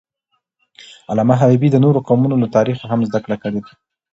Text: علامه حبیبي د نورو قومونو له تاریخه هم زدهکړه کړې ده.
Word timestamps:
علامه 1.11 1.35
حبیبي 1.41 1.67
د 1.71 1.77
نورو 1.83 1.99
قومونو 2.07 2.35
له 2.43 2.47
تاریخه 2.55 2.85
هم 2.91 2.99
زدهکړه 3.07 3.37
کړې 3.43 3.59
ده. 3.65 3.71